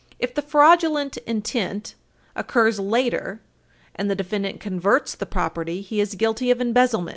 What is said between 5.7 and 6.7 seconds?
he is guilty of